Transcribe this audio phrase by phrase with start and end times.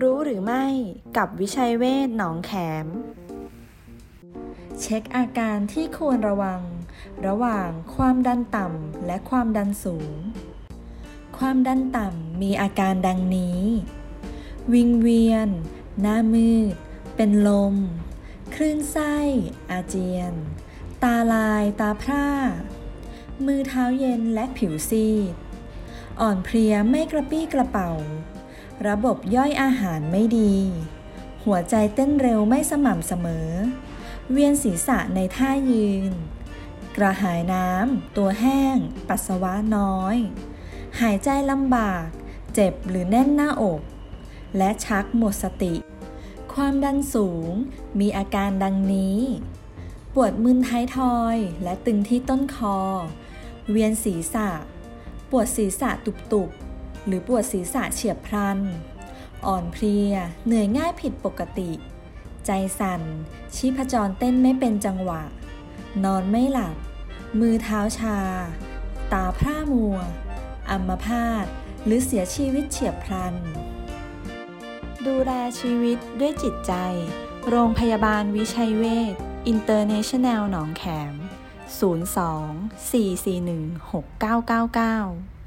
[0.00, 0.64] รู้หรือไม่
[1.16, 2.52] กับวิชัยเวชหนองแข
[2.84, 2.86] ม
[4.80, 6.62] เช็คอาการที่ควรระวัง
[7.26, 10.12] ระหว่างความดันต่ำและความดันสูง
[11.38, 13.60] ความดันต่ำมีอาการดังนี้
[14.72, 15.48] วิงเวียน
[16.00, 16.74] หน้ามืด
[17.16, 17.74] เป็นลม
[18.54, 19.16] คลื่นไส้
[19.70, 20.34] อาเจียน
[21.02, 22.28] ตาลายตาพร่า
[23.46, 25.34] มือเท้าเย็นและผิวซีด
[26.20, 27.90] อ่อนเพลียไม่กระปี้กระเป๋า
[28.86, 30.54] ระบบย่อยอาหารไม่ดี
[31.44, 33.48] หัวใจเต้นเร็วไม่สม่ำเสมอ
[34.30, 36.12] เวียนศีรษะในท่ายืน
[36.96, 38.76] กระหายน้ำ ตัวแห้ง
[39.08, 40.16] ปัสสาวะน้อย
[41.00, 42.06] หายใจลำบาก
[42.54, 43.80] เจ็บหรือแน่นหน้าอก
[44.56, 45.74] และชักหมดสติ
[46.52, 47.50] ความดันสูง
[48.00, 49.18] มีอาการดังนี้
[50.14, 52.78] ปวดมึนท้ายทอยและตึงที่ต้นคอ
[53.70, 54.48] เวียนศีรษะ
[55.30, 56.67] ปวดศีรษะตุบๆ
[57.08, 58.58] หรือปวดศีรษะเฉียบพลัน
[59.46, 61.70] อ่อนเพลีย เหนื่อยง่ายผิดปกติ
[62.46, 63.02] ใจสั่น
[63.54, 65.22] ชีพจรเต้นไม่เป็นจังหวะ
[66.04, 66.76] นอนไม่หลับ
[67.40, 68.18] มือเท้าชา
[69.12, 69.96] ตาพร่ามัว
[70.70, 71.46] อัมพาต
[71.84, 73.34] หรือเสียชีวิตเฉียบพลัน
[75.06, 76.72] ดูแลชีวิตด้วยจิตใจ
[77.48, 79.14] โรงพยาบาลวิชัยเวช
[79.46, 81.14] อินเตอร์เนชั่นแนลหนองแขม
[81.78, 85.37] 02 441 6999